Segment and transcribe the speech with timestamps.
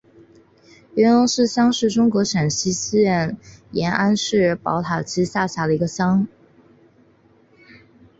[0.95, 3.37] 元龙寺乡是中国陕西省
[3.69, 6.27] 延安市宝塔区下辖的一个乡。